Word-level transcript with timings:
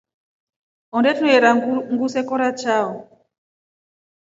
Onde 0.97 1.11
tuneera 1.17 1.49
nguu 1.55 2.07
zekora 2.13 2.47
chao. 2.61 2.91